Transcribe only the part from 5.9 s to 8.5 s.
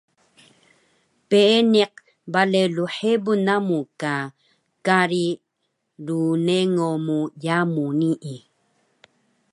rnengo mu yamu nii